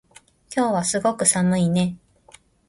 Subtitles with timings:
[0.51, 1.95] 今日はすごく寒いね